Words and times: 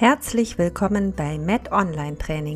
Herzlich 0.00 0.58
willkommen 0.58 1.12
bei 1.12 1.38
Med 1.38 1.72
Online 1.72 2.16
Training, 2.16 2.54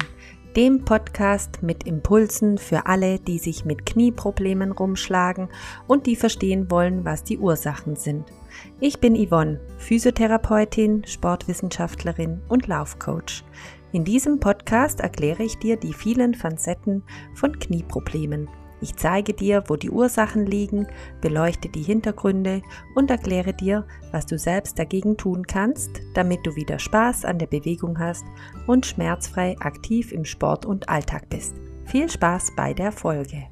dem 0.55 0.85
Podcast 0.85 1.61
mit 1.61 1.83
Impulsen 1.89 2.57
für 2.57 2.87
alle, 2.87 3.19
die 3.19 3.41
sich 3.41 3.65
mit 3.65 3.85
Knieproblemen 3.85 4.71
rumschlagen 4.71 5.49
und 5.89 6.07
die 6.07 6.15
verstehen 6.15 6.71
wollen, 6.71 7.05
was 7.05 7.25
die 7.25 7.39
Ursachen 7.39 7.97
sind. 7.97 8.33
Ich 8.79 9.01
bin 9.01 9.17
Yvonne, 9.17 9.59
Physiotherapeutin, 9.79 11.05
Sportwissenschaftlerin 11.05 12.43
und 12.49 12.69
Laufcoach. 12.69 13.43
In 13.91 14.05
diesem 14.05 14.39
Podcast 14.39 15.01
erkläre 15.01 15.43
ich 15.43 15.59
dir 15.59 15.77
die 15.77 15.95
vielen 15.95 16.35
Facetten 16.35 17.03
von 17.35 17.59
Knieproblemen 17.59 18.49
ich 18.83 18.97
zeige 18.97 19.33
dir, 19.33 19.65
wo 19.69 19.77
die 19.77 19.91
Ursachen 19.91 20.45
liegen, 20.45 20.87
beleuchte 21.21 21.69
die 21.69 21.83
Hintergründe 21.83 22.63
und 22.95 23.11
erkläre 23.11 23.55
dir, 23.55 23.87
was 24.11 24.27
du 24.27 24.39
selbst 24.39 24.79
dagegen 24.79 25.17
tun 25.17 25.47
kannst, 25.47 25.91
damit 26.15 26.41
du 26.45 26.57
wieder 26.57 26.79
Spaß 26.79 27.25
an 27.25 27.39
der 27.39 27.47
Bewegung 27.47 27.99
hast 27.99 28.25
und 28.67 28.85
schmerzfrei 28.85 29.57
aktiv 29.61 30.13
im 30.13 30.25
Sport 30.25 30.67
und 30.67 30.89
Alltag 30.89 31.29
bist. 31.31 31.55
Viel 31.85 32.11
Spaß 32.11 32.53
bei 32.57 32.75
der 32.75 32.93
Folge. 32.93 33.52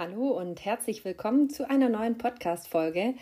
Hallo 0.00 0.30
und 0.30 0.64
herzlich 0.64 1.04
willkommen 1.04 1.50
zu 1.50 1.68
einer 1.68 1.90
neuen 1.90 2.16
Podcast-Folge. 2.16 3.12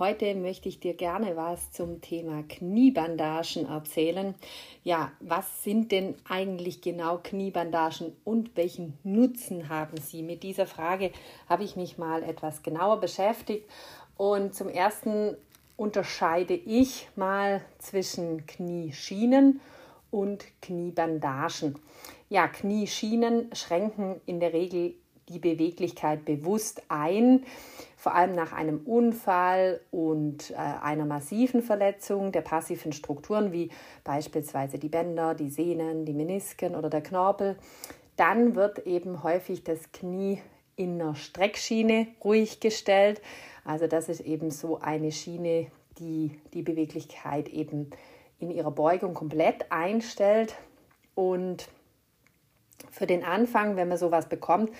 Heute 0.00 0.34
möchte 0.34 0.68
ich 0.68 0.80
dir 0.80 0.94
gerne 0.94 1.36
was 1.36 1.70
zum 1.70 2.00
Thema 2.00 2.42
Kniebandagen 2.42 3.68
erzählen. 3.68 4.34
Ja, 4.82 5.12
was 5.20 5.62
sind 5.62 5.92
denn 5.92 6.16
eigentlich 6.28 6.80
genau 6.80 7.20
Kniebandagen 7.22 8.16
und 8.24 8.56
welchen 8.56 8.98
Nutzen 9.04 9.68
haben 9.68 9.96
sie? 9.98 10.24
Mit 10.24 10.42
dieser 10.42 10.66
Frage 10.66 11.12
habe 11.48 11.62
ich 11.62 11.76
mich 11.76 11.98
mal 11.98 12.24
etwas 12.24 12.64
genauer 12.64 12.98
beschäftigt 12.98 13.70
und 14.16 14.56
zum 14.56 14.68
ersten 14.68 15.36
unterscheide 15.76 16.54
ich 16.54 17.06
mal 17.14 17.60
zwischen 17.78 18.44
Knieschienen 18.46 19.60
und 20.10 20.44
Kniebandagen. 20.62 21.78
Ja, 22.28 22.48
Knieschienen 22.48 23.54
schränken 23.54 24.20
in 24.26 24.40
der 24.40 24.52
Regel 24.52 24.96
die 25.28 25.38
Beweglichkeit 25.38 26.24
bewusst 26.24 26.82
ein, 26.88 27.44
vor 27.96 28.14
allem 28.14 28.34
nach 28.34 28.52
einem 28.52 28.80
Unfall 28.80 29.80
und 29.90 30.50
äh, 30.50 30.54
einer 30.54 31.06
massiven 31.06 31.62
Verletzung 31.62 32.32
der 32.32 32.42
passiven 32.42 32.92
Strukturen 32.92 33.52
wie 33.52 33.70
beispielsweise 34.04 34.78
die 34.78 34.88
Bänder, 34.88 35.34
die 35.34 35.48
Sehnen, 35.48 36.04
die 36.04 36.12
Menisken 36.12 36.74
oder 36.74 36.90
der 36.90 37.02
Knorpel. 37.02 37.56
Dann 38.16 38.54
wird 38.54 38.86
eben 38.86 39.22
häufig 39.22 39.64
das 39.64 39.90
Knie 39.92 40.40
in 40.76 41.00
einer 41.00 41.14
Streckschiene 41.14 42.08
ruhig 42.22 42.60
gestellt. 42.60 43.22
Also 43.64 43.86
das 43.86 44.08
ist 44.08 44.20
eben 44.20 44.50
so 44.50 44.78
eine 44.78 45.12
Schiene, 45.12 45.68
die 45.98 46.38
die 46.52 46.62
Beweglichkeit 46.62 47.48
eben 47.48 47.90
in 48.38 48.50
ihrer 48.50 48.70
Beugung 48.70 49.14
komplett 49.14 49.70
einstellt. 49.70 50.56
Und 51.14 51.68
für 52.90 53.06
den 53.06 53.24
Anfang, 53.24 53.76
wenn 53.76 53.88
man 53.88 53.98
sowas 53.98 54.28
bekommt, 54.28 54.70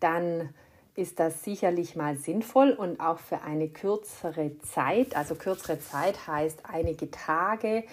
dann 0.00 0.50
ist 0.94 1.20
das 1.20 1.44
sicherlich 1.44 1.94
mal 1.94 2.16
sinnvoll 2.16 2.70
und 2.70 3.00
auch 3.00 3.18
für 3.18 3.42
eine 3.42 3.68
kürzere 3.68 4.58
Zeit. 4.60 5.14
Also 5.14 5.34
kürzere 5.34 5.78
Zeit 5.78 6.26
heißt 6.26 6.60
einige 6.64 7.10
Tage, 7.10 7.84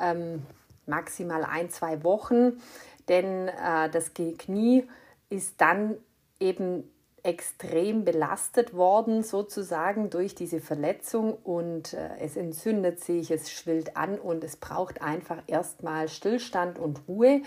ähm, 0.00 0.42
maximal 0.86 1.44
ein, 1.44 1.70
zwei 1.70 2.04
Wochen, 2.04 2.60
denn 3.08 3.48
äh, 3.48 3.90
das 3.90 4.12
Knie 4.14 4.84
ist 5.28 5.60
dann 5.60 5.96
eben 6.38 6.84
extrem 7.24 8.04
belastet 8.04 8.74
worden, 8.74 9.22
sozusagen 9.22 10.10
durch 10.10 10.34
diese 10.34 10.60
Verletzung 10.60 11.34
und 11.34 11.94
äh, 11.94 12.10
es 12.18 12.36
entzündet 12.36 13.00
sich, 13.00 13.30
es 13.30 13.50
schwillt 13.50 13.96
an 13.96 14.18
und 14.18 14.42
es 14.42 14.56
braucht 14.56 15.02
einfach 15.02 15.38
erstmal 15.46 16.08
Stillstand 16.08 16.78
und 16.80 17.02
Ruhe 17.06 17.42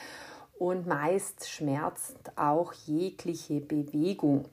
und 0.57 0.87
meist 0.87 1.49
schmerzt 1.49 2.17
auch 2.35 2.73
jegliche 2.85 3.59
Bewegung. 3.59 4.45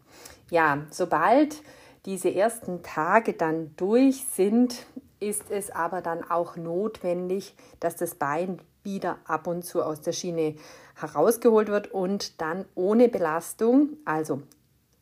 Ja, 0.50 0.82
sobald 0.90 1.62
diese 2.06 2.34
ersten 2.34 2.82
Tage 2.82 3.34
dann 3.34 3.74
durch 3.76 4.24
sind, 4.24 4.86
ist 5.20 5.50
es 5.50 5.70
aber 5.70 6.00
dann 6.00 6.28
auch 6.28 6.56
notwendig, 6.56 7.54
dass 7.78 7.96
das 7.96 8.16
Bein 8.16 8.58
wieder 8.82 9.18
ab 9.24 9.46
und 9.46 9.64
zu 9.64 9.82
aus 9.82 10.00
der 10.00 10.12
Schiene 10.12 10.56
herausgeholt 10.96 11.68
wird 11.68 11.92
und 11.92 12.40
dann 12.40 12.64
ohne 12.74 13.08
Belastung, 13.08 13.90
also 14.04 14.42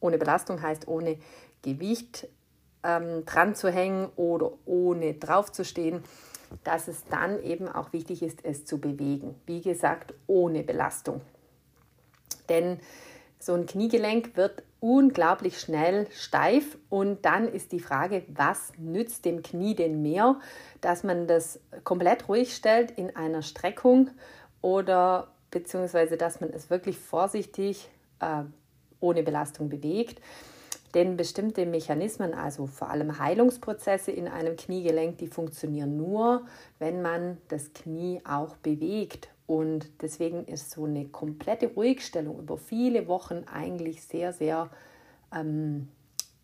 ohne 0.00 0.18
Belastung 0.18 0.60
heißt 0.60 0.88
ohne 0.88 1.18
Gewicht 1.62 2.28
ähm, 2.82 3.24
dran 3.24 3.54
zu 3.54 3.70
hängen 3.70 4.08
oder 4.16 4.52
ohne 4.66 5.14
drauf 5.14 5.52
zu 5.52 5.64
stehen, 5.64 6.02
dass 6.64 6.88
es 6.88 7.04
dann 7.06 7.42
eben 7.42 7.68
auch 7.68 7.92
wichtig 7.92 8.22
ist, 8.22 8.44
es 8.44 8.64
zu 8.64 8.78
bewegen. 8.78 9.34
Wie 9.46 9.60
gesagt, 9.60 10.14
ohne 10.26 10.62
Belastung. 10.62 11.20
Denn 12.48 12.78
so 13.38 13.54
ein 13.54 13.66
Kniegelenk 13.66 14.36
wird 14.36 14.62
unglaublich 14.80 15.60
schnell 15.60 16.06
steif 16.10 16.78
und 16.88 17.24
dann 17.24 17.48
ist 17.48 17.72
die 17.72 17.80
Frage, 17.80 18.22
was 18.28 18.72
nützt 18.78 19.24
dem 19.24 19.42
Knie 19.42 19.74
denn 19.74 20.02
mehr, 20.02 20.38
dass 20.80 21.04
man 21.04 21.26
das 21.26 21.60
komplett 21.84 22.28
ruhig 22.28 22.54
stellt 22.54 22.90
in 22.92 23.14
einer 23.14 23.42
Streckung 23.42 24.10
oder 24.62 25.28
beziehungsweise 25.50 26.16
dass 26.16 26.40
man 26.40 26.50
es 26.50 26.70
wirklich 26.70 26.98
vorsichtig 26.98 27.88
äh, 28.20 28.42
ohne 29.00 29.22
Belastung 29.22 29.68
bewegt. 29.68 30.20
Denn 30.94 31.16
bestimmte 31.16 31.66
Mechanismen, 31.66 32.34
also 32.34 32.66
vor 32.66 32.90
allem 32.90 33.18
Heilungsprozesse 33.18 34.10
in 34.10 34.26
einem 34.26 34.56
Kniegelenk, 34.56 35.18
die 35.18 35.28
funktionieren 35.28 35.96
nur, 35.96 36.46
wenn 36.78 37.00
man 37.00 37.38
das 37.48 37.72
Knie 37.72 38.20
auch 38.24 38.56
bewegt. 38.56 39.28
Und 39.46 40.02
deswegen 40.02 40.44
ist 40.46 40.70
so 40.70 40.84
eine 40.84 41.06
komplette 41.06 41.68
Ruhigstellung 41.68 42.38
über 42.38 42.56
viele 42.56 43.06
Wochen 43.08 43.44
eigentlich 43.52 44.02
sehr, 44.02 44.32
sehr, 44.32 44.70
ähm, 45.34 45.88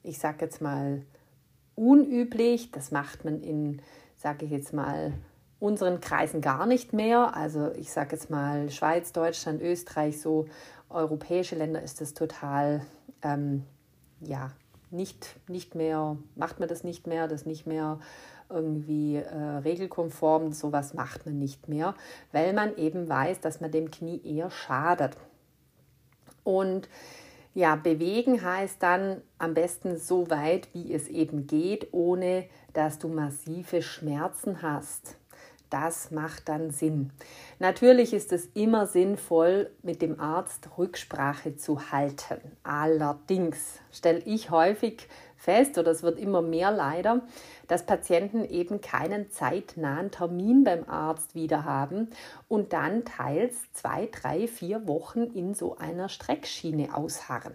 ich 0.03 0.19
sage 0.19 0.45
jetzt 0.45 0.61
mal, 0.61 1.03
unüblich. 1.75 2.71
Das 2.71 2.91
macht 2.91 3.25
man 3.25 3.43
in, 3.43 3.83
sage 4.17 4.45
ich 4.45 4.51
jetzt 4.53 4.73
mal, 4.73 5.13
unseren 5.59 6.01
Kreisen 6.01 6.41
gar 6.41 6.67
nicht 6.67 6.93
mehr. 6.93 7.37
Also 7.37 7.73
ich 7.73 7.93
sage 7.93 8.17
jetzt 8.17 8.31
mal 8.31 8.71
Schweiz, 8.71 9.13
Deutschland, 9.13 9.61
Österreich, 9.61 10.21
so 10.21 10.47
europäische 10.89 11.57
Länder 11.57 11.83
ist 11.83 12.01
das 12.01 12.15
total 12.15 12.83
ähm, 13.23 13.65
ja, 14.21 14.51
nicht, 14.91 15.37
nicht 15.49 15.75
mehr, 15.75 16.17
macht 16.35 16.61
man 16.61 16.69
das 16.69 16.85
nicht 16.85 17.07
mehr, 17.07 17.29
das 17.29 17.47
nicht 17.47 17.67
mehr 17.67 17.99
irgendwie 18.49 19.17
äh, 19.17 19.37
regelkonform, 19.37 20.53
sowas 20.53 20.95
macht 20.95 21.27
man 21.27 21.39
nicht 21.39 21.69
mehr, 21.69 21.95
weil 22.33 22.53
man 22.53 22.77
eben 22.77 23.09
weiß, 23.09 23.41
dass 23.41 23.61
man 23.61 23.73
dem 23.73 23.91
Knie 23.91 24.21
eher 24.25 24.51
schadet. 24.51 25.17
Und 26.45 26.89
ja, 27.55 27.75
bewegen 27.75 28.43
heißt 28.43 28.83
dann 28.83 29.23
am 29.39 29.55
besten 29.55 29.97
so 29.97 30.31
weit, 30.31 30.69
wie 30.75 30.93
es 30.93 31.09
eben 31.09 31.47
geht, 31.47 31.89
ohne 31.93 32.45
dass 32.75 32.99
du 32.99 33.09
massive 33.09 33.83
Schmerzen 33.83 34.63
hast. 34.63 35.17
Das 35.71 36.11
macht 36.11 36.49
dann 36.49 36.71
Sinn. 36.71 37.11
Natürlich 37.59 38.13
ist 38.13 38.33
es 38.33 38.47
immer 38.55 38.87
sinnvoll, 38.87 39.71
mit 39.83 40.01
dem 40.01 40.21
Arzt 40.21 40.69
Rücksprache 40.79 41.57
zu 41.57 41.91
halten. 41.91 42.41
Allerdings 42.63 43.81
stelle 43.91 44.21
ich 44.21 44.51
häufig 44.51 45.09
fest, 45.37 45.77
oder 45.79 45.91
es 45.91 46.03
wird 46.03 46.19
immer 46.19 46.43
mehr 46.43 46.71
leider, 46.71 47.23
dass 47.69 47.85
Patienten 47.85 48.45
eben 48.45 48.81
keinen 48.81 49.31
zeitnahen 49.31 50.11
Termin 50.11 50.65
beim 50.65 50.89
Arzt 50.89 51.35
wieder 51.35 51.65
haben 51.65 52.11
und 52.49 52.73
dann 52.73 53.05
teils 53.05 53.55
zwei, 53.73 54.09
drei, 54.11 54.49
vier 54.49 54.87
Wochen 54.87 55.23
in 55.23 55.55
so 55.55 55.77
einer 55.77 56.09
Streckschiene 56.09 56.97
ausharren. 56.97 57.55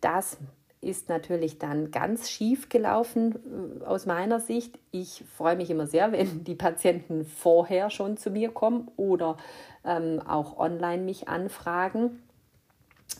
Das 0.00 0.36
ist 0.82 1.08
natürlich 1.08 1.58
dann 1.58 1.90
ganz 1.90 2.28
schief 2.28 2.68
gelaufen 2.68 3.80
äh, 3.80 3.84
aus 3.84 4.04
meiner 4.04 4.40
Sicht. 4.40 4.78
Ich 4.90 5.24
freue 5.36 5.56
mich 5.56 5.70
immer 5.70 5.86
sehr, 5.86 6.12
wenn 6.12 6.44
die 6.44 6.56
Patienten 6.56 7.24
vorher 7.24 7.88
schon 7.88 8.16
zu 8.16 8.30
mir 8.30 8.50
kommen 8.50 8.90
oder 8.96 9.38
ähm, 9.84 10.20
auch 10.26 10.58
online 10.58 11.02
mich 11.02 11.28
anfragen, 11.28 12.22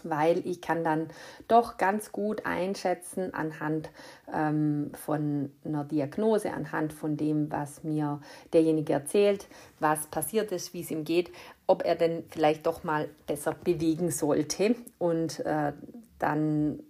weil 0.03 0.45
ich 0.47 0.61
kann 0.61 0.83
dann 0.83 1.09
doch 1.47 1.77
ganz 1.77 2.11
gut 2.11 2.47
einschätzen 2.47 3.33
anhand 3.33 3.91
ähm, 4.33 4.91
von 4.95 5.53
einer 5.65 5.85
Diagnose, 5.85 6.53
anhand 6.53 6.93
von 6.93 7.17
dem, 7.17 7.53
was 7.53 7.85
mir 7.85 8.21
derjenige 8.53 8.93
erzählt, 8.93 9.47
was 9.79 10.09
passiert 10.09 10.51
ist, 10.51 10.75
wie 10.75 10.81
es 10.81 10.91
ihm 10.91 11.05
geht, 11.05 11.31
ob 11.69 11.85
er 11.85 11.95
denn 11.95 12.25
vielleicht 12.29 12.67
doch 12.67 12.83
mal 12.83 13.09
besser 13.27 13.55
bewegen 13.55 14.11
sollte 14.11 14.75
und 14.99 15.41
äh, 15.41 15.73
dann 16.19 16.81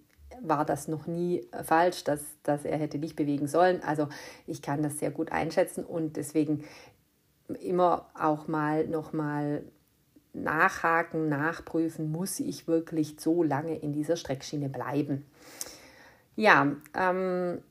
war 0.43 0.65
das 0.65 0.87
noch 0.87 1.07
nie 1.07 1.47
falsch, 1.63 2.03
dass, 2.03 2.21
dass 2.43 2.65
er 2.65 2.77
hätte 2.77 2.99
nicht 2.99 3.15
bewegen 3.15 3.47
sollen. 3.47 3.81
Also 3.81 4.07
ich 4.45 4.61
kann 4.61 4.83
das 4.83 4.99
sehr 4.99 5.11
gut 5.11 5.31
einschätzen 5.31 5.83
und 5.83 6.17
deswegen 6.17 6.63
immer 7.61 8.09
auch 8.13 8.47
mal 8.47 8.85
nochmal 8.87 9.63
nachhaken, 10.33 11.29
nachprüfen, 11.29 12.11
muss 12.11 12.39
ich 12.39 12.67
wirklich 12.67 13.15
so 13.19 13.43
lange 13.43 13.77
in 13.77 13.93
dieser 13.93 14.15
Streckschiene 14.15 14.69
bleiben. 14.69 15.25
Ja, 16.35 16.75
ähm, 16.95 17.61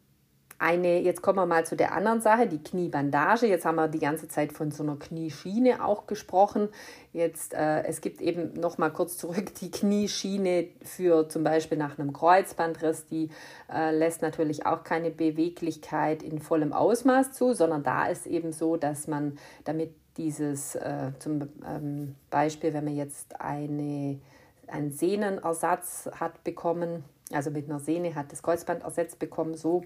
eine, 0.62 1.00
jetzt 1.00 1.22
kommen 1.22 1.38
wir 1.38 1.46
mal 1.46 1.66
zu 1.66 1.74
der 1.74 1.92
anderen 1.92 2.20
Sache, 2.20 2.46
die 2.46 2.62
Kniebandage. 2.62 3.46
Jetzt 3.46 3.64
haben 3.64 3.74
wir 3.74 3.88
die 3.88 3.98
ganze 3.98 4.28
Zeit 4.28 4.52
von 4.52 4.70
so 4.70 4.84
einer 4.84 4.96
Knieschiene 4.96 5.84
auch 5.84 6.06
gesprochen. 6.06 6.68
Jetzt, 7.12 7.52
äh, 7.52 7.82
es 7.82 8.00
gibt 8.00 8.20
eben 8.20 8.54
noch 8.54 8.78
mal 8.78 8.90
kurz 8.90 9.18
zurück 9.18 9.52
die 9.60 9.72
Knieschiene 9.72 10.68
für 10.82 11.28
zum 11.28 11.42
Beispiel 11.42 11.76
nach 11.76 11.98
einem 11.98 12.12
Kreuzbandriss. 12.12 13.06
Die 13.06 13.30
äh, 13.72 13.90
lässt 13.90 14.22
natürlich 14.22 14.64
auch 14.64 14.84
keine 14.84 15.10
Beweglichkeit 15.10 16.22
in 16.22 16.38
vollem 16.38 16.72
Ausmaß 16.72 17.32
zu, 17.32 17.54
sondern 17.54 17.82
da 17.82 18.06
ist 18.06 18.28
eben 18.28 18.52
so, 18.52 18.76
dass 18.76 19.08
man 19.08 19.38
damit 19.64 19.92
dieses 20.16 20.76
äh, 20.76 21.10
zum 21.18 21.48
ähm, 21.66 22.14
Beispiel, 22.30 22.72
wenn 22.72 22.84
man 22.84 22.94
jetzt 22.94 23.40
eine, 23.40 24.20
einen 24.68 24.92
Sehnenersatz 24.92 26.08
hat 26.14 26.44
bekommen, 26.44 27.02
also 27.32 27.50
mit 27.50 27.68
einer 27.68 27.80
Sehne 27.80 28.14
hat 28.14 28.30
das 28.30 28.44
Kreuzband 28.44 28.84
ersetzt 28.84 29.18
bekommen, 29.18 29.56
so 29.56 29.82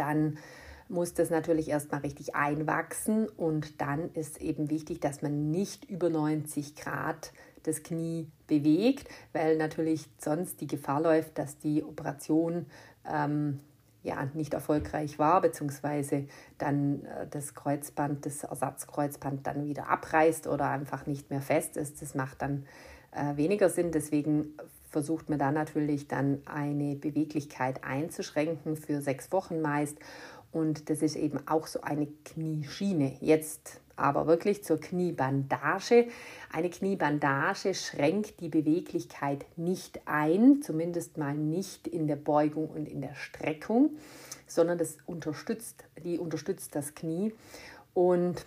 dann 0.00 0.38
muss 0.88 1.14
das 1.14 1.30
natürlich 1.30 1.68
erstmal 1.68 2.00
richtig 2.00 2.34
einwachsen 2.34 3.28
und 3.28 3.80
dann 3.80 4.10
ist 4.14 4.40
eben 4.42 4.70
wichtig, 4.70 5.00
dass 5.00 5.22
man 5.22 5.50
nicht 5.50 5.84
über 5.84 6.10
90 6.10 6.74
Grad 6.74 7.32
das 7.62 7.82
Knie 7.82 8.26
bewegt, 8.46 9.08
weil 9.32 9.56
natürlich 9.56 10.06
sonst 10.18 10.60
die 10.60 10.66
Gefahr 10.66 11.00
läuft, 11.00 11.38
dass 11.38 11.58
die 11.58 11.84
Operation 11.84 12.66
ähm, 13.08 13.60
ja, 14.02 14.28
nicht 14.34 14.54
erfolgreich 14.54 15.18
war, 15.18 15.40
beziehungsweise 15.40 16.26
dann 16.58 17.04
äh, 17.04 17.26
das 17.28 17.54
Kreuzband, 17.54 18.24
das 18.24 18.44
Ersatzkreuzband 18.44 19.46
dann 19.46 19.66
wieder 19.66 19.88
abreißt 19.88 20.46
oder 20.46 20.70
einfach 20.70 21.06
nicht 21.06 21.30
mehr 21.30 21.42
fest 21.42 21.76
ist. 21.76 22.00
Das 22.00 22.14
macht 22.14 22.42
dann 22.42 22.66
äh, 23.12 23.36
weniger 23.36 23.68
Sinn. 23.68 23.92
Deswegen 23.92 24.54
versucht 24.90 25.30
man 25.30 25.38
da 25.38 25.52
natürlich 25.52 26.08
dann 26.08 26.42
eine 26.46 26.96
Beweglichkeit 26.96 27.84
einzuschränken 27.84 28.76
für 28.76 29.00
sechs 29.00 29.32
Wochen 29.32 29.60
meist. 29.60 29.96
Und 30.52 30.90
das 30.90 31.00
ist 31.00 31.16
eben 31.16 31.38
auch 31.46 31.66
so 31.66 31.80
eine 31.82 32.08
Knieschiene. 32.24 33.16
Jetzt 33.20 33.80
aber 34.00 34.26
wirklich 34.26 34.64
zur 34.64 34.80
Kniebandage. 34.80 36.08
Eine 36.52 36.70
Kniebandage 36.70 37.74
schränkt 37.74 38.40
die 38.40 38.48
Beweglichkeit 38.48 39.44
nicht 39.56 40.00
ein, 40.06 40.62
zumindest 40.62 41.18
mal 41.18 41.34
nicht 41.34 41.86
in 41.86 42.06
der 42.06 42.16
Beugung 42.16 42.68
und 42.68 42.88
in 42.88 43.00
der 43.00 43.14
Streckung, 43.14 43.90
sondern 44.46 44.78
das 44.78 44.96
unterstützt, 45.06 45.84
die 46.02 46.18
unterstützt 46.18 46.74
das 46.74 46.94
Knie. 46.94 47.32
Und 47.94 48.46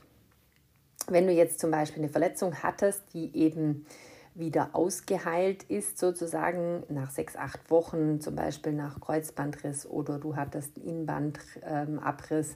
wenn 1.07 1.27
du 1.27 1.33
jetzt 1.33 1.59
zum 1.59 1.71
Beispiel 1.71 2.01
eine 2.01 2.11
Verletzung 2.11 2.63
hattest, 2.63 3.13
die 3.13 3.35
eben 3.37 3.85
wieder 4.35 4.69
ausgeheilt 4.73 5.63
ist, 5.63 5.97
sozusagen 5.97 6.83
nach 6.89 7.11
sechs, 7.11 7.35
acht 7.35 7.69
Wochen, 7.69 8.19
zum 8.19 8.35
Beispiel 8.35 8.73
nach 8.73 8.99
Kreuzbandriss 8.99 9.85
oder 9.85 10.17
du 10.17 10.35
hattest 10.35 10.77
Innenbandabriss, 10.77 12.55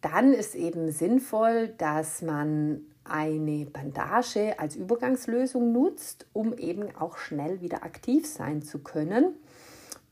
dann 0.00 0.32
ist 0.32 0.54
eben 0.54 0.90
sinnvoll, 0.90 1.68
dass 1.78 2.22
man 2.22 2.82
eine 3.04 3.64
Bandage 3.66 4.58
als 4.58 4.76
Übergangslösung 4.76 5.72
nutzt, 5.72 6.26
um 6.32 6.56
eben 6.56 6.94
auch 6.96 7.16
schnell 7.16 7.60
wieder 7.60 7.82
aktiv 7.82 8.26
sein 8.26 8.62
zu 8.62 8.80
können. 8.80 9.34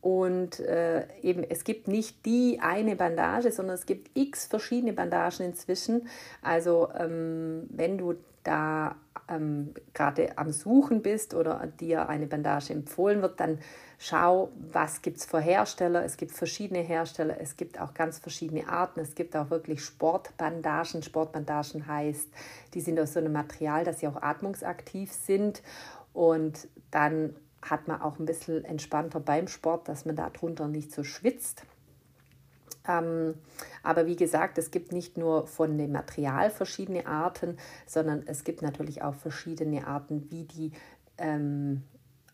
Und 0.01 0.61
äh, 0.61 1.07
eben, 1.21 1.43
es 1.43 1.65
gibt 1.65 1.89
nicht 1.89 2.25
die 2.27 2.61
eine 2.61 2.97
Bandage, 2.97 3.51
sondern 3.51 3.75
es 3.75 3.87
gibt 3.87 4.17
x 4.17 4.47
verschiedene 4.47 4.93
Bandagen 4.93 5.45
inzwischen. 5.45 6.09
Also 6.43 6.89
ähm, 6.97 7.67
wenn 7.71 7.99
du 7.99 8.15
da 8.45 8.97
ähm, 9.29 9.75
gerade 9.95 10.39
am 10.39 10.53
Suchen 10.53 11.03
bist 11.03 11.35
oder 11.35 11.67
dir 11.81 12.09
eine 12.09 12.27
Bandage 12.27 12.73
empfohlen 12.73 13.23
wird, 13.23 13.41
dann 13.41 13.59
schau, 13.99 14.51
was 14.73 15.03
gibt 15.03 15.19
es 15.19 15.25
für 15.25 15.41
Hersteller. 15.41 16.05
Es 16.05 16.17
gibt 16.17 16.33
verschiedene 16.33 16.81
Hersteller, 16.81 17.41
es 17.41 17.57
gibt 17.57 17.81
auch 17.81 17.95
ganz 17.95 18.19
verschiedene 18.19 18.69
Arten. 18.69 19.01
Es 19.01 19.15
gibt 19.15 19.37
auch 19.37 19.51
wirklich 19.51 19.85
Sportbandagen. 19.85 21.03
Sportbandagen 21.03 21.87
heißt, 21.87 22.29
die 22.75 22.81
sind 22.81 23.01
aus 23.01 23.15
so 23.15 23.21
einem 23.21 23.33
Material, 23.33 23.85
dass 23.85 24.01
sie 24.01 24.09
auch 24.09 24.23
atmungsaktiv 24.23 25.13
sind. 25.13 25.63
Und 26.13 26.69
dann 26.91 27.35
hat 27.63 27.89
man 27.89 28.01
auch 28.01 28.19
ein 28.19 28.27
bisschen 28.27 28.65
entspannter 28.65 29.21
beim 29.21 29.49
Sport, 29.49 29.89
dass 29.89 30.05
man 30.05 30.17
darunter 30.17 30.69
nicht 30.69 30.93
so 30.93 31.05
schwitzt. 31.05 31.65
Ähm, 32.89 33.35
aber 33.83 34.07
wie 34.07 34.17
gesagt, 34.17 34.59
es 34.59 34.71
gibt 34.71 34.93
nicht 34.93 35.17
nur 35.17 35.47
von 35.47 35.77
dem 35.79 35.93
Material 35.93 36.51
verschiedene 36.51 37.07
Arten, 37.07 37.57
sondern 37.87 38.23
es 38.27 38.45
gibt 38.45 38.63
natürlich 38.63 39.03
auch 39.03 39.15
verschiedene 39.15 39.87
Arten, 39.87 40.31
wie 40.31 40.45
die 40.45 40.73
ähm, 41.19 41.83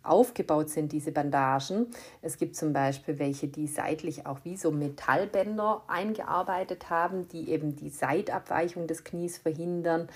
aufgebaut 0.02 0.70
sind, 0.70 0.93
diese 0.93 1.12
Bandagen. 1.12 1.87
Es 2.22 2.38
gibt 2.38 2.56
zum 2.56 2.72
Beispiel 2.72 3.19
welche, 3.19 3.49
die 3.49 3.66
seitlich 3.66 4.26
auch 4.26 4.40
wie 4.44 4.56
so 4.56 4.70
Metallbänder 4.70 5.82
eingearbeitet 5.87 6.90
haben, 6.90 7.28
die 7.28 7.50
eben 7.50 7.76
die 7.76 7.90
Seitabweichung 7.90 8.87
des 8.87 9.04
Knies 9.04 9.38
verhindern. 9.38 10.08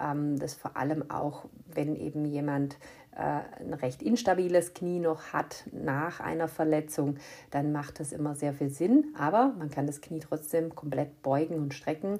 Ähm, 0.00 0.38
das 0.38 0.54
vor 0.54 0.76
allem 0.76 1.10
auch, 1.10 1.44
wenn 1.72 1.96
eben 1.96 2.24
jemand 2.24 2.76
äh, 3.16 3.62
ein 3.62 3.74
recht 3.74 4.02
instabiles 4.02 4.74
Knie 4.74 4.98
noch 4.98 5.32
hat 5.32 5.64
nach 5.72 6.20
einer 6.20 6.48
Verletzung, 6.48 7.16
dann 7.50 7.70
macht 7.70 8.00
das 8.00 8.12
immer 8.12 8.34
sehr 8.34 8.52
viel 8.52 8.70
Sinn. 8.70 9.14
Aber 9.16 9.54
man 9.58 9.70
kann 9.70 9.86
das 9.86 10.00
Knie 10.00 10.20
trotzdem 10.20 10.74
komplett 10.74 11.22
beugen 11.22 11.56
und 11.56 11.74
strecken, 11.74 12.18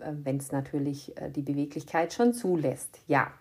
äh, 0.00 0.12
wenn 0.12 0.36
es 0.36 0.52
natürlich 0.52 1.16
äh, 1.16 1.30
die 1.30 1.42
Beweglichkeit 1.42 2.12
schon 2.12 2.34
zulässt. 2.34 2.98
Ja. 3.06 3.32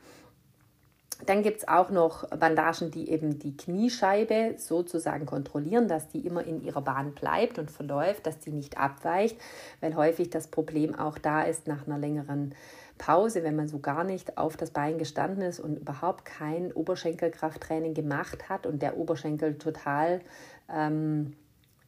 Dann 1.25 1.43
gibt 1.43 1.59
es 1.59 1.67
auch 1.67 1.89
noch 1.89 2.29
Bandagen, 2.29 2.91
die 2.91 3.09
eben 3.09 3.39
die 3.39 3.55
Kniescheibe 3.55 4.55
sozusagen 4.57 5.25
kontrollieren, 5.25 5.87
dass 5.87 6.09
die 6.09 6.25
immer 6.25 6.43
in 6.43 6.61
ihrer 6.63 6.81
Bahn 6.81 7.13
bleibt 7.13 7.59
und 7.59 7.71
verläuft, 7.71 8.25
dass 8.27 8.39
die 8.39 8.51
nicht 8.51 8.77
abweicht, 8.77 9.37
weil 9.81 9.95
häufig 9.95 10.29
das 10.29 10.47
Problem 10.47 10.95
auch 10.95 11.17
da 11.17 11.43
ist 11.43 11.67
nach 11.67 11.87
einer 11.87 11.97
längeren 11.97 12.55
Pause, 12.97 13.43
wenn 13.43 13.55
man 13.55 13.67
so 13.67 13.79
gar 13.79 14.03
nicht 14.03 14.37
auf 14.37 14.57
das 14.57 14.71
Bein 14.71 14.97
gestanden 14.97 15.43
ist 15.43 15.59
und 15.59 15.77
überhaupt 15.77 16.25
kein 16.25 16.71
Oberschenkelkrafttraining 16.71 17.93
gemacht 17.93 18.49
hat 18.49 18.65
und 18.65 18.81
der 18.81 18.97
Oberschenkel 18.97 19.57
total 19.57 20.21
ähm, 20.69 21.35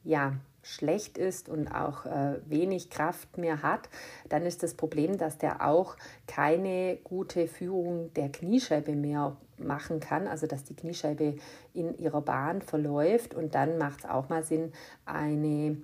ja, 0.04 0.34
schlecht 0.66 1.20
ist 1.20 1.48
und 1.48 1.68
auch 1.68 2.06
äh, 2.06 2.40
wenig 2.48 2.90
Kraft 2.90 3.38
mehr 3.38 3.62
hat, 3.62 3.88
dann 4.30 4.46
ist 4.48 4.64
das 4.64 4.74
Problem, 4.74 5.18
dass 5.18 5.38
der 5.38 5.66
auch 5.66 5.96
keine 6.28 6.98
gute 7.04 7.48
Führung 7.48 8.12
der 8.16 8.30
Kniescheibe 8.30 8.96
mehr 8.96 9.38
machen 9.58 10.00
kann, 10.00 10.28
also 10.28 10.48
dass 10.48 10.64
die 10.64 10.76
Kniescheibe 10.76 11.36
in 11.74 11.96
ihrer 12.00 12.22
Bahn 12.22 12.64
verläuft. 12.64 13.36
Und 13.36 13.54
dann 13.54 13.78
macht 13.78 14.00
es 14.00 14.10
auch 14.10 14.28
mal 14.30 14.44
Sinn, 14.44 14.74
eine 15.06 15.78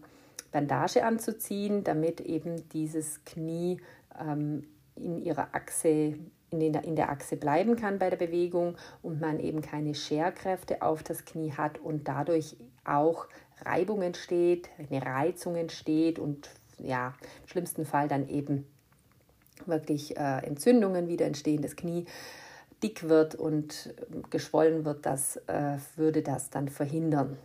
Bandage 0.51 1.05
anzuziehen, 1.05 1.83
damit 1.83 2.19
eben 2.19 2.67
dieses 2.69 3.23
Knie 3.23 3.79
ähm, 4.19 4.67
in 4.95 5.23
ihrer 5.23 5.49
Achse, 5.53 6.15
in, 6.49 6.59
den, 6.59 6.73
in 6.73 6.95
der 6.95 7.09
Achse 7.11 7.37
bleiben 7.37 7.75
kann 7.75 7.99
bei 7.99 8.09
der 8.09 8.17
Bewegung 8.17 8.75
und 9.03 9.21
man 9.21 9.39
eben 9.39 9.61
keine 9.61 9.93
Scherkräfte 9.93 10.81
auf 10.81 11.03
das 11.03 11.23
Knie 11.23 11.53
hat 11.53 11.77
und 11.77 12.07
dadurch 12.07 12.57
auch 12.83 13.27
Reibung 13.65 14.01
entsteht, 14.01 14.69
eine 14.77 15.05
Reizung 15.05 15.55
entsteht 15.55 16.19
und 16.19 16.49
ja, 16.79 17.13
im 17.43 17.47
schlimmsten 17.47 17.85
Fall 17.85 18.07
dann 18.07 18.27
eben 18.29 18.65
wirklich 19.65 20.17
äh, 20.17 20.45
Entzündungen 20.45 21.07
wieder 21.07 21.25
entstehen, 21.25 21.61
das 21.61 21.75
Knie 21.75 22.05
dick 22.81 23.07
wird 23.07 23.35
und 23.35 23.93
geschwollen 24.31 24.85
wird, 24.85 25.05
das 25.05 25.37
äh, 25.47 25.77
würde 25.95 26.23
das 26.23 26.49
dann 26.49 26.67
verhindern. 26.67 27.37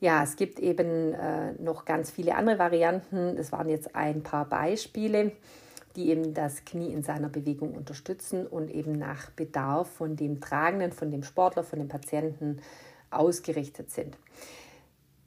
Ja, 0.00 0.24
es 0.24 0.34
gibt 0.34 0.58
eben 0.58 1.12
äh, 1.14 1.52
noch 1.60 1.84
ganz 1.84 2.10
viele 2.10 2.34
andere 2.34 2.58
Varianten. 2.58 3.36
Das 3.36 3.52
waren 3.52 3.68
jetzt 3.68 3.94
ein 3.94 4.22
paar 4.22 4.46
Beispiele 4.46 5.32
die 5.96 6.08
eben 6.08 6.34
das 6.34 6.64
Knie 6.64 6.92
in 6.92 7.02
seiner 7.02 7.28
Bewegung 7.28 7.74
unterstützen 7.74 8.46
und 8.46 8.70
eben 8.70 8.92
nach 8.92 9.30
Bedarf 9.30 9.90
von 9.90 10.16
dem 10.16 10.40
Tragenden, 10.40 10.92
von 10.92 11.10
dem 11.10 11.22
Sportler, 11.22 11.64
von 11.64 11.78
dem 11.78 11.88
Patienten 11.88 12.60
ausgerichtet 13.10 13.90
sind. 13.90 14.16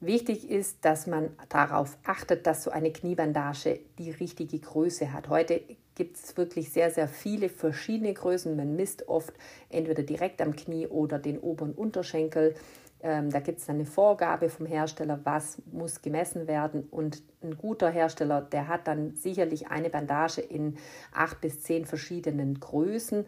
Wichtig 0.06 0.50
ist, 0.50 0.84
dass 0.84 1.08
man 1.08 1.30
darauf 1.48 1.98
achtet, 2.04 2.46
dass 2.46 2.64
so 2.64 2.72
eine 2.72 2.92
Kniebandage 2.92 3.80
die 3.98 4.12
richtige 4.12 4.60
Größe 4.60 5.14
hat. 5.14 5.30
Heute 5.30 5.62
gibt 5.96 6.18
es 6.18 6.36
wirklich 6.36 6.74
sehr, 6.74 6.92
sehr 6.92 7.08
viele 7.08 7.48
verschiedene 7.48 8.14
Größen. 8.14 8.54
Man 8.54 8.76
misst 8.76 9.08
oft 9.08 9.34
entweder 9.70 10.04
direkt 10.04 10.42
am 10.42 10.58
Knie 10.58 10.88
oder 10.88 11.20
den 11.20 11.40
oberen 11.40 11.72
Unterschenkel. 11.72 12.54
Ähm, 13.04 13.30
da 13.30 13.42
gibt 13.42 13.60
es 13.60 13.70
eine 13.70 13.86
Vorgabe 13.86 14.48
vom 14.48 14.66
Hersteller, 14.66 15.20
was 15.26 15.62
muss 15.72 16.02
gemessen 16.02 16.48
werden. 16.48 16.88
Und 16.90 17.22
ein 17.44 17.58
guter 17.58 17.90
Hersteller, 17.90 18.42
der 18.42 18.70
hat 18.70 18.88
dann 18.88 19.14
sicherlich 19.16 19.68
eine 19.68 19.90
Bandage 19.90 20.40
in 20.40 20.78
acht 21.12 21.42
bis 21.42 21.62
zehn 21.62 21.86
verschiedenen 21.86 22.62
Größen. 22.62 23.26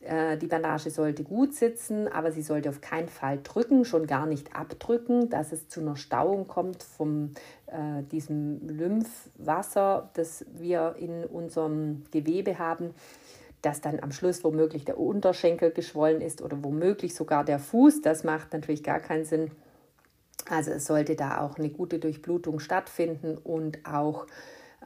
Äh, 0.00 0.38
die 0.38 0.46
Bandage 0.46 0.88
sollte 0.88 1.24
gut 1.24 1.54
sitzen, 1.54 2.08
aber 2.08 2.32
sie 2.32 2.40
sollte 2.40 2.70
auf 2.70 2.80
keinen 2.80 3.08
Fall 3.08 3.40
drücken, 3.42 3.84
schon 3.84 4.06
gar 4.06 4.24
nicht 4.24 4.56
abdrücken, 4.56 5.28
dass 5.28 5.52
es 5.52 5.68
zu 5.68 5.80
einer 5.80 5.96
Stauung 5.96 6.48
kommt 6.48 6.82
von 6.82 7.34
äh, 7.66 8.02
diesem 8.10 8.66
Lymphwasser, 8.66 10.08
das 10.14 10.46
wir 10.54 10.96
in 10.98 11.26
unserem 11.26 12.04
Gewebe 12.10 12.58
haben 12.58 12.94
dass 13.62 13.80
dann 13.80 14.00
am 14.00 14.12
Schluss 14.12 14.44
womöglich 14.44 14.84
der 14.84 14.98
Unterschenkel 14.98 15.70
geschwollen 15.70 16.20
ist 16.20 16.42
oder 16.42 16.62
womöglich 16.62 17.14
sogar 17.14 17.44
der 17.44 17.58
Fuß. 17.58 18.02
Das 18.02 18.24
macht 18.24 18.52
natürlich 18.52 18.82
gar 18.82 19.00
keinen 19.00 19.24
Sinn. 19.24 19.50
Also 20.48 20.70
es 20.70 20.86
sollte 20.86 21.16
da 21.16 21.40
auch 21.40 21.58
eine 21.58 21.70
gute 21.70 21.98
Durchblutung 21.98 22.60
stattfinden 22.60 23.36
und 23.36 23.84
auch 23.84 24.26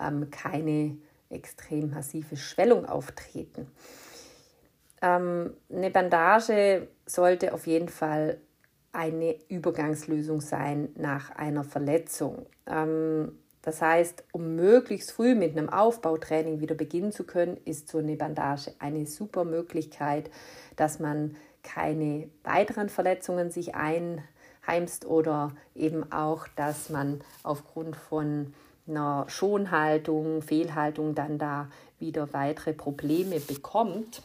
ähm, 0.00 0.30
keine 0.30 0.96
extrem 1.28 1.90
massive 1.90 2.36
Schwellung 2.36 2.86
auftreten. 2.86 3.68
Ähm, 5.00 5.54
eine 5.70 5.90
Bandage 5.90 6.88
sollte 7.06 7.52
auf 7.52 7.66
jeden 7.66 7.88
Fall 7.88 8.38
eine 8.92 9.36
Übergangslösung 9.48 10.40
sein 10.40 10.90
nach 10.96 11.30
einer 11.30 11.64
Verletzung. 11.64 12.46
Ähm, 12.66 13.38
das 13.62 13.80
heißt, 13.80 14.24
um 14.32 14.56
möglichst 14.56 15.12
früh 15.12 15.34
mit 15.34 15.56
einem 15.56 15.68
Aufbautraining 15.68 16.60
wieder 16.60 16.74
beginnen 16.74 17.12
zu 17.12 17.24
können, 17.24 17.56
ist 17.64 17.88
so 17.88 17.98
eine 17.98 18.16
Bandage 18.16 18.72
eine 18.80 19.06
super 19.06 19.44
Möglichkeit, 19.44 20.30
dass 20.76 20.98
man 20.98 21.36
keine 21.62 22.28
weiteren 22.42 22.88
Verletzungen 22.88 23.52
sich 23.52 23.76
einheimst 23.76 25.06
oder 25.06 25.52
eben 25.76 26.12
auch, 26.12 26.48
dass 26.56 26.90
man 26.90 27.20
aufgrund 27.44 27.94
von 27.94 28.52
einer 28.88 29.26
Schonhaltung, 29.28 30.42
Fehlhaltung 30.42 31.14
dann 31.14 31.38
da 31.38 31.68
wieder 32.00 32.32
weitere 32.32 32.72
Probleme 32.72 33.38
bekommt. 33.38 34.22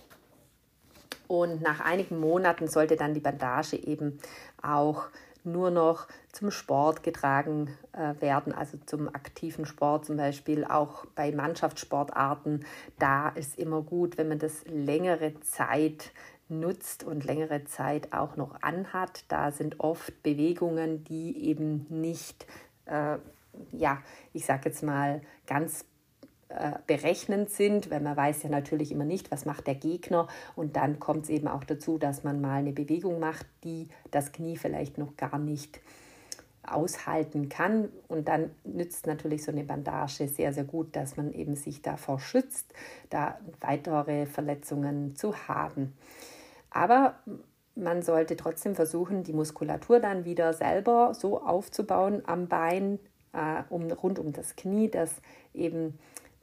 Und 1.27 1.62
nach 1.62 1.82
einigen 1.82 2.20
Monaten 2.20 2.67
sollte 2.67 2.96
dann 2.96 3.13
die 3.13 3.20
Bandage 3.20 3.75
eben 3.75 4.17
auch 4.63 5.08
nur 5.47 5.71
noch 5.71 6.07
zum 6.31 6.51
Sport 6.51 7.01
getragen 7.01 7.69
äh, 7.93 8.19
werden, 8.21 8.53
also 8.53 8.77
zum 8.85 9.07
aktiven 9.07 9.65
Sport 9.65 10.05
zum 10.05 10.17
Beispiel, 10.17 10.65
auch 10.65 11.05
bei 11.15 11.31
Mannschaftssportarten. 11.31 12.65
Da 12.99 13.29
ist 13.29 13.57
immer 13.57 13.81
gut, 13.81 14.17
wenn 14.17 14.27
man 14.27 14.39
das 14.39 14.63
längere 14.67 15.39
Zeit 15.41 16.11
nutzt 16.49 17.03
und 17.03 17.25
längere 17.25 17.65
Zeit 17.65 18.13
auch 18.13 18.35
noch 18.35 18.61
anhat. 18.61 19.25
Da 19.29 19.51
sind 19.51 19.79
oft 19.79 20.21
Bewegungen, 20.23 21.03
die 21.03 21.45
eben 21.45 21.85
nicht, 21.89 22.45
äh, 22.85 23.17
ja, 23.71 24.01
ich 24.33 24.45
sage 24.45 24.69
jetzt 24.69 24.83
mal, 24.83 25.21
ganz 25.45 25.85
berechnend 26.87 27.49
sind, 27.49 27.91
weil 27.91 28.01
man 28.01 28.17
weiß 28.17 28.43
ja 28.43 28.49
natürlich 28.49 28.91
immer 28.91 29.05
nicht, 29.05 29.31
was 29.31 29.45
macht 29.45 29.67
der 29.67 29.75
Gegner 29.75 30.27
und 30.55 30.75
dann 30.75 30.99
kommt 30.99 31.23
es 31.23 31.29
eben 31.29 31.47
auch 31.47 31.63
dazu, 31.63 31.97
dass 31.97 32.23
man 32.23 32.41
mal 32.41 32.59
eine 32.59 32.71
Bewegung 32.71 33.19
macht, 33.19 33.45
die 33.63 33.89
das 34.11 34.31
Knie 34.31 34.57
vielleicht 34.57 34.97
noch 34.97 35.15
gar 35.17 35.37
nicht 35.37 35.79
aushalten 36.67 37.49
kann 37.49 37.89
und 38.07 38.27
dann 38.27 38.51
nützt 38.63 39.07
natürlich 39.07 39.43
so 39.43 39.51
eine 39.51 39.63
Bandage 39.63 40.27
sehr, 40.27 40.53
sehr 40.53 40.65
gut, 40.65 40.95
dass 40.95 41.17
man 41.17 41.31
eben 41.33 41.55
sich 41.55 41.81
davor 41.81 42.19
schützt, 42.19 42.73
da 43.09 43.39
weitere 43.61 44.25
Verletzungen 44.25 45.15
zu 45.15 45.47
haben. 45.47 45.93
Aber 46.69 47.15
man 47.75 48.01
sollte 48.01 48.35
trotzdem 48.35 48.75
versuchen, 48.75 49.23
die 49.23 49.33
Muskulatur 49.33 49.99
dann 49.99 50.25
wieder 50.25 50.53
selber 50.53 51.13
so 51.13 51.41
aufzubauen 51.41 52.23
am 52.25 52.47
Bein, 52.47 52.99
äh, 53.33 53.63
um, 53.69 53.89
rund 53.91 54.19
um 54.19 54.33
das 54.33 54.55
Knie, 54.55 54.89
dass 54.89 55.11
eben 55.53 55.97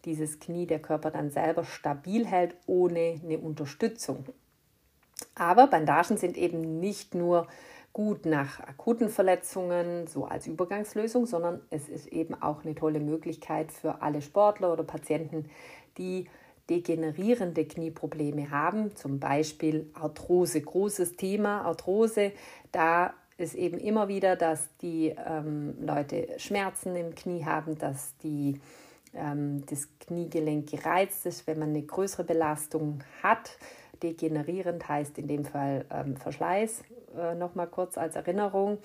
dieses 0.05 0.39
Knie 0.39 0.67
der 0.67 0.81
Körper 0.81 1.11
dann 1.11 1.31
selber 1.31 1.65
stabil 1.65 2.27
hält, 2.27 2.57
ohne 2.67 3.21
eine 3.23 3.39
Unterstützung. 3.39 4.25
Aber 5.35 5.67
Bandagen 5.67 6.17
sind 6.17 6.37
eben 6.37 6.81
nicht 6.81 7.15
nur 7.15 7.47
gut 7.93 8.27
nach 8.27 8.61
akuten 8.61 9.09
Verletzungen, 9.09 10.07
so 10.09 10.25
als 10.25 10.47
Übergangslösung, 10.47 11.27
sondern 11.27 11.61
es 11.71 11.89
ist 11.89 12.09
eben 12.09 12.35
auch 12.35 12.65
eine 12.65 12.75
tolle 12.75 13.01
Möglichkeit 13.01 13.71
für 13.71 14.03
alle 14.03 14.21
Sportler 14.21 14.73
oder 14.73 14.83
Patienten, 14.83 15.49
die 15.97 16.29
degenerierende 16.69 17.65
Knieprobleme 17.65 18.51
haben, 18.51 18.97
zum 18.97 19.21
Beispiel 19.21 19.91
Arthrose. 19.95 20.61
Großes 20.61 21.17
Thema, 21.17 21.63
Arthrose, 21.63 22.33
da 22.73 23.15
ist 23.37 23.55
eben 23.55 23.79
immer 23.79 24.09
wieder, 24.09 24.37
dass 24.37 24.69
die 24.79 25.15
ähm, 25.27 25.75
Leute 25.81 26.29
Schmerzen 26.39 26.97
im 26.97 27.15
Knie 27.15 27.45
haben, 27.45 27.79
dass 27.79 28.17
die 28.19 28.61
ähm, 29.15 29.65
das 29.67 29.89
Kniegelenk 30.01 30.71
gereizt 30.71 31.27
ist, 31.27 31.47
wenn 31.47 31.59
man 31.59 31.71
eine 31.71 31.83
größere 31.83 32.25
Belastung 32.25 33.03
hat. 33.23 33.57
Degenerierend 34.03 34.89
heißt 34.89 35.19
in 35.19 35.29
dem 35.29 35.45
Fall 35.45 35.87
ähm, 35.91 36.17
Verschleiß, 36.17 36.83
äh, 37.17 37.35
nochmal 37.35 37.69
kurz 37.69 37.97
als 37.97 38.17
Erinnerung. 38.17 38.79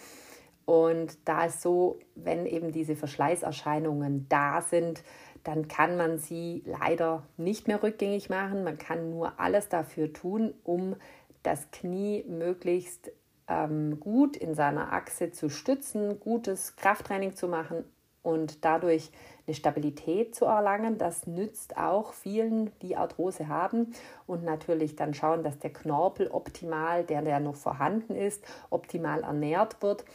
Und 0.65 1.17
da 1.27 1.45
ist 1.45 1.62
so, 1.62 2.00
wenn 2.15 2.45
eben 2.45 2.71
diese 2.71 2.95
Verschleißerscheinungen 2.95 4.27
da 4.29 4.62
sind, 4.62 5.03
dann 5.43 5.67
kann 5.67 5.98
man 5.98 6.19
sie 6.19 6.63
leider 6.65 7.24
nicht 7.38 7.67
mehr 7.67 7.81
rückgängig 7.81 8.29
machen. 8.29 8.63
Man 8.63 8.77
kann 8.77 9.09
nur 9.09 9.39
alles 9.39 9.69
dafür 9.69 10.13
tun, 10.13 10.53
um 10.63 10.95
das 11.41 11.71
Knie 11.71 12.24
möglichst 12.27 13.12
ähm, 13.48 14.00
gut 14.00 14.38
in 14.38 14.53
seiner 14.53 14.93
Achse 14.93 15.31
zu 15.31 15.50
stützen, 15.50 16.19
gutes 16.19 16.75
Krafttraining 16.75 17.36
zu 17.36 17.48
machen 17.48 17.83
und 18.23 18.63
dadurch 18.65 19.11
eine 19.47 19.55
Stabilität 19.55 20.35
zu 20.35 20.45
erlangen. 20.45 20.97
Das 20.97 21.27
nützt 21.27 21.77
auch 21.77 22.13
vielen, 22.13 22.71
die 22.81 22.95
Arthrose 22.95 23.47
haben 23.47 23.93
und 24.27 24.43
natürlich 24.43 24.95
dann 24.95 25.13
schauen, 25.13 25.43
dass 25.43 25.59
der 25.59 25.73
Knorpel 25.73 26.27
optimal, 26.27 27.03
der, 27.03 27.21
der 27.21 27.39
noch 27.39 27.55
vorhanden 27.55 28.15
ist, 28.15 28.43
optimal 28.69 29.23
ernährt 29.23 29.81
wird, 29.81 30.05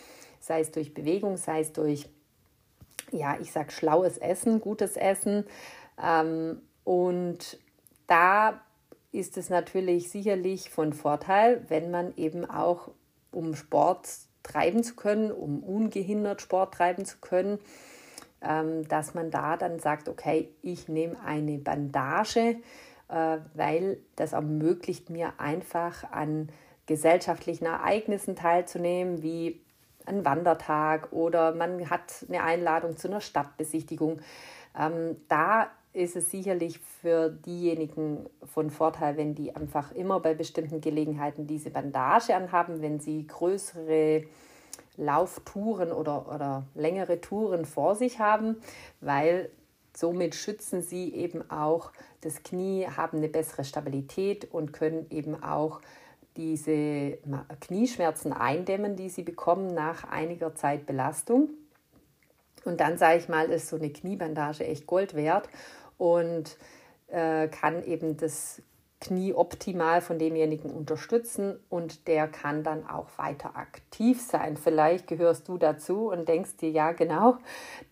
sei 0.41 0.61
es 0.61 0.71
durch 0.71 0.95
Bewegung, 0.95 1.37
sei 1.37 1.61
es 1.61 1.73
durch, 1.73 2.09
ja, 3.11 3.37
ich 3.41 3.53
sage 3.53 3.73
schlaues 3.73 4.19
Essen, 4.19 4.61
gutes 4.61 4.97
Essen. 4.97 5.45
Ähm, 6.03 6.61
und 6.85 7.59
da 8.07 8.61
ist 9.11 9.37
es 9.37 9.49
natürlich 9.49 10.11
sicherlich 10.11 10.71
von 10.71 10.93
Vorteil, 10.93 11.65
wenn 11.69 11.91
man 11.91 12.15
eben 12.17 12.49
auch, 12.49 12.91
um 13.31 13.55
Sport 13.55 14.09
treiben 14.43 14.85
zu 14.85 14.95
können, 14.95 15.33
um 15.33 15.63
ungehindert 15.63 16.43
Sport 16.43 16.75
treiben 16.75 17.05
zu 17.05 17.19
können, 17.21 17.59
dass 18.89 19.15
man 19.15 19.31
da 19.31 19.57
dann 19.57 19.79
sagt, 19.79 20.09
okay, 20.09 20.51
ich 20.63 20.89
nehme 20.89 21.17
eine 21.25 21.59
Bandage, 21.59 22.57
äh, 23.09 23.39
weil 23.55 23.99
das 24.17 24.33
ermöglicht 24.33 25.11
mir 25.11 25.35
einfach 25.39 26.11
an 26.11 26.49
gesellschaftlichen 26.87 27.67
Ereignissen 27.67 28.37
teilzunehmen, 28.37 29.23
wie 29.23 29.61
ein 30.07 30.25
Wandertag 30.25 31.13
oder 31.13 31.55
man 31.55 31.89
hat 31.89 32.27
eine 32.29 32.43
Einladung 32.43 32.97
zu 32.97 33.09
einer 33.09 33.21
Stadtbesichtigung. 33.21 34.21
Ähm, 34.79 35.17
da 35.29 35.71
ist 35.95 36.17
es 36.17 36.31
sicherlich 36.31 36.81
für 36.81 37.31
diejenigen 37.31 38.27
von 38.43 38.71
Vorteil, 38.71 39.17
wenn 39.17 39.35
die 39.35 39.55
einfach 39.55 39.93
immer 39.93 40.21
bei 40.21 40.35
bestimmten 40.35 40.81
Gelegenheiten 40.81 41.47
diese 41.47 41.71
Bandage 41.71 42.35
anhaben, 42.35 42.83
wenn 42.83 42.99
sie 42.99 43.27
größere 43.27 44.25
Lauftouren 44.97 45.93
oder, 45.93 46.33
oder 46.33 46.65
längere 46.75 47.21
Touren 47.21 47.65
vor 47.65 47.95
sich 47.95 48.19
haben, 48.19 48.57
weil 49.01 49.51
somit 49.97 50.35
schützen 50.35 50.83
sie 50.83 51.15
eben 51.15 51.51
auch 51.51 51.93
das 52.21 52.43
Knie, 52.43 52.87
haben 52.87 53.19
eine 53.19 53.29
bessere 53.29 53.65
Stabilität 53.65 54.53
und 54.53 54.73
können 54.73 55.07
eben 55.11 55.43
auch 55.43 55.81
diese 56.37 57.19
Knieschmerzen 57.61 58.33
eindämmen, 58.33 58.97
die 58.97 59.09
sie 59.09 59.23
bekommen 59.23 59.73
nach 59.73 60.05
einiger 60.11 60.55
Zeit 60.55 60.87
Belastung. 60.87 61.51
Und 62.65 62.81
dann 62.81 62.99
sage 62.99 63.19
ich 63.19 63.29
mal, 63.29 63.51
ist 63.51 63.69
so 63.69 63.77
eine 63.77 63.91
Kniebandage 63.91 64.67
echt 64.67 64.87
Gold 64.87 65.15
wert 65.15 65.49
und 65.99 66.57
äh, 67.09 67.49
kann 67.49 67.85
eben 67.85 68.17
das 68.17 68.63
Knie 69.05 69.35
optimal 69.35 70.01
von 70.01 70.19
demjenigen 70.19 70.71
unterstützen 70.71 71.59
und 71.69 72.09
der 72.09 72.27
kann 72.27 72.65
dann 72.65 72.89
auch 72.89 73.09
weiter 73.19 73.55
aktiv 73.55 74.23
sein. 74.23 74.57
Vielleicht 74.57 75.07
gehörst 75.07 75.47
du 75.49 75.59
dazu 75.59 76.11
und 76.11 76.27
denkst 76.27 76.57
dir, 76.57 76.71
ja 76.71 76.93
genau, 76.93 77.37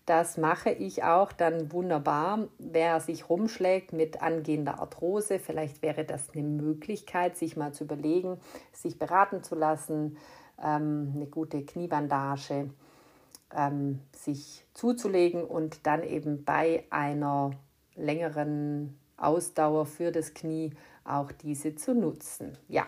das 0.07 0.37
mache 0.37 0.71
ich 0.71 1.03
auch 1.03 1.31
dann 1.31 1.71
wunderbar. 1.71 2.47
Wer 2.57 2.99
sich 2.99 3.29
rumschlägt 3.29 3.93
mit 3.93 4.23
angehender 4.23 4.79
Arthrose, 4.79 5.37
vielleicht 5.37 5.83
wäre 5.83 6.03
das 6.03 6.31
eine 6.33 6.43
Möglichkeit, 6.43 7.37
sich 7.37 7.55
mal 7.55 7.73
zu 7.73 7.83
überlegen, 7.83 8.39
sich 8.71 8.97
beraten 8.97 9.43
zu 9.43 9.53
lassen, 9.53 10.17
ähm, 10.61 11.13
eine 11.15 11.27
gute 11.27 11.63
Kniebandage 11.63 12.69
ähm, 13.55 13.99
sich 14.15 14.65
zuzulegen 14.73 15.43
und 15.43 15.85
dann 15.85 16.01
eben 16.01 16.43
bei 16.43 16.85
einer 16.89 17.51
längeren 17.95 18.97
Ausdauer 19.17 19.85
für 19.85 20.11
das 20.11 20.33
Knie 20.33 20.71
auch 21.05 21.31
diese 21.31 21.75
zu 21.75 21.93
nutzen. 21.93 22.57
Ja. 22.67 22.85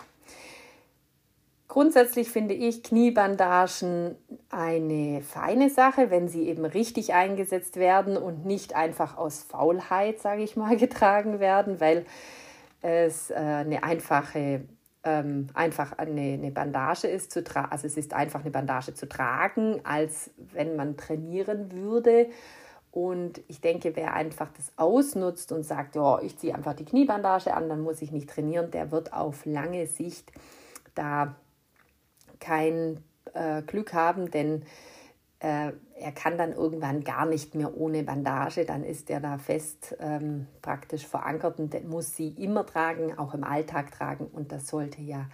Grundsätzlich 1.68 2.30
finde 2.30 2.54
ich 2.54 2.84
Kniebandagen 2.84 4.16
eine 4.50 5.22
feine 5.22 5.70
Sache, 5.70 6.12
wenn 6.12 6.30
sie 6.30 6.48
eben 6.48 6.64
richtig 6.64 7.14
eingesetzt 7.14 7.78
werden 7.78 8.18
und 8.18 8.46
nicht 8.46 8.76
einfach 8.76 9.18
aus 9.18 9.42
Faulheit, 9.44 10.22
sage 10.22 10.44
ich 10.44 10.56
mal, 10.56 10.78
getragen 10.78 11.40
werden, 11.40 11.80
weil 11.80 12.06
es 12.82 13.32
äh, 13.32 13.36
eine 13.36 13.84
einfache 13.84 14.62
ähm, 15.06 15.48
einfach 15.54 15.98
eine, 15.98 16.34
eine 16.34 16.52
Bandage 16.52 17.08
ist 17.08 17.32
zu 17.32 17.44
tragen. 17.44 17.72
Also 17.72 17.88
es 17.88 17.96
ist 17.96 18.14
einfach 18.14 18.42
eine 18.42 18.52
Bandage 18.52 18.94
zu 18.94 19.08
tragen, 19.08 19.80
als 19.84 20.32
wenn 20.38 20.76
man 20.76 20.98
trainieren 20.98 21.72
würde. 21.72 22.28
Und 22.96 23.42
ich 23.50 23.60
denke, 23.60 23.94
wer 23.98 24.14
einfach 24.14 24.48
das 24.56 24.72
ausnutzt 24.78 25.52
und 25.52 25.64
sagt, 25.64 25.98
ja, 25.98 26.22
ich 26.22 26.38
ziehe 26.38 26.56
einfach 26.56 26.74
die 26.74 26.86
Kniebandage 26.86 27.54
an, 27.54 27.68
dann 27.68 27.82
muss 27.82 28.02
ich 28.02 28.14
nicht 28.14 28.30
trainieren, 28.30 28.72
der 28.72 28.90
wird 28.90 29.12
auf 29.12 29.46
lange 29.46 29.86
Sicht 29.86 30.32
da 30.96 31.36
kein 32.40 33.04
äh, 33.34 33.64
Glück 33.64 33.94
haben, 33.94 34.32
denn 34.32 34.64
äh, 35.40 35.74
er 36.00 36.12
kann 36.14 36.38
dann 36.38 36.54
irgendwann 36.54 37.04
gar 37.04 37.26
nicht 37.26 37.54
mehr 37.54 37.76
ohne 37.76 38.02
Bandage, 38.04 38.64
dann 38.64 38.86
ist 38.86 39.10
er 39.10 39.20
da 39.20 39.40
fest 39.40 39.98
ähm, 40.00 40.48
praktisch 40.62 41.06
verankert 41.06 41.60
und 41.60 41.90
muss 41.90 42.16
sie 42.16 42.30
immer 42.30 42.66
tragen, 42.66 43.18
auch 43.18 43.34
im 43.34 43.44
Alltag 43.44 43.92
tragen. 43.92 44.26
Und 44.26 44.54
das 44.54 44.68
sollte 44.68 45.02
ja 45.02 45.28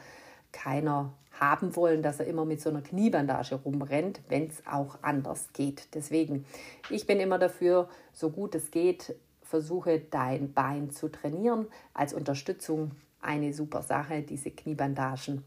keiner 0.51 1.13
haben 1.39 1.75
wollen, 1.75 2.03
dass 2.03 2.19
er 2.19 2.27
immer 2.27 2.45
mit 2.45 2.61
so 2.61 2.69
einer 2.69 2.81
Kniebandage 2.81 3.55
rumrennt, 3.55 4.21
wenn 4.29 4.47
es 4.47 4.65
auch 4.67 4.99
anders 5.01 5.49
geht. 5.53 5.87
Deswegen, 5.95 6.45
ich 6.89 7.07
bin 7.07 7.19
immer 7.19 7.39
dafür, 7.39 7.89
so 8.13 8.29
gut 8.29 8.53
es 8.55 8.69
geht, 8.69 9.15
versuche 9.41 9.99
dein 9.99 10.53
Bein 10.53 10.91
zu 10.91 11.09
trainieren. 11.09 11.67
Als 11.93 12.13
Unterstützung 12.13 12.91
eine 13.21 13.53
super 13.53 13.81
Sache, 13.81 14.21
diese 14.21 14.51
Kniebandagen. 14.51 15.43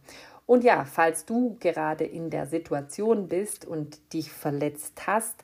Und 0.47 0.65
ja, 0.65 0.85
falls 0.85 1.25
du 1.25 1.57
gerade 1.59 2.05
in 2.05 2.29
der 2.31 2.47
Situation 2.47 3.29
bist 3.29 3.65
und 3.65 4.13
dich 4.13 4.31
verletzt 4.31 5.07
hast 5.07 5.43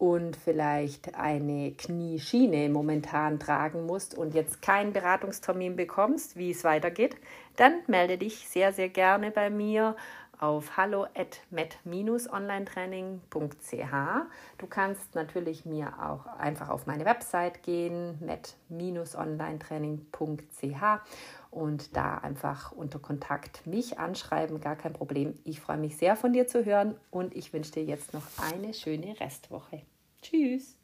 und 0.00 0.34
vielleicht 0.34 1.14
eine 1.14 1.70
Knieschiene 1.72 2.70
momentan 2.70 3.38
tragen 3.38 3.84
musst 3.84 4.16
und 4.16 4.32
jetzt 4.34 4.62
keinen 4.62 4.94
Beratungstermin 4.94 5.76
bekommst, 5.76 6.36
wie 6.36 6.52
es 6.52 6.64
weitergeht, 6.64 7.16
dann 7.56 7.74
melde 7.86 8.16
dich 8.16 8.48
sehr, 8.48 8.72
sehr 8.72 8.88
gerne 8.88 9.30
bei 9.30 9.50
mir 9.50 9.94
auf 10.38 10.78
hallo 10.78 11.04
at 11.14 11.42
met-onlinetraining.ch. 11.50 13.92
Du 14.56 14.66
kannst 14.66 15.14
natürlich 15.14 15.66
mir 15.66 15.92
auch 16.02 16.24
einfach 16.38 16.70
auf 16.70 16.86
meine 16.86 17.04
Website 17.04 17.62
gehen, 17.62 18.16
met-onlinetraining.ch 18.20 20.82
und 21.50 21.96
da 21.96 22.18
einfach 22.18 22.72
unter 22.72 22.98
Kontakt 22.98 23.66
mich 23.66 23.98
anschreiben, 23.98 24.60
gar 24.60 24.76
kein 24.76 24.92
Problem. 24.92 25.34
Ich 25.44 25.60
freue 25.60 25.78
mich 25.78 25.96
sehr 25.96 26.16
von 26.16 26.32
dir 26.32 26.46
zu 26.46 26.64
hören 26.64 26.94
und 27.10 27.34
ich 27.36 27.52
wünsche 27.52 27.72
dir 27.72 27.84
jetzt 27.84 28.14
noch 28.14 28.24
eine 28.52 28.74
schöne 28.74 29.18
Restwoche. 29.20 29.82
Tschüss! 30.22 30.79